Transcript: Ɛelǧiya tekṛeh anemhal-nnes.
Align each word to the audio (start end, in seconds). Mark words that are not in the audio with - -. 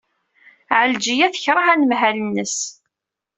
Ɛelǧiya 0.79 1.27
tekṛeh 1.33 1.67
anemhal-nnes. 1.73 2.57